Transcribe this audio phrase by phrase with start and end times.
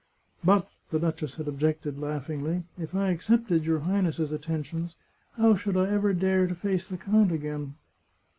[0.43, 4.95] "But," the duchess had objected laughingly," if I ac cepted your Highness's attentions,
[5.33, 7.75] how should I ever dare to face the count again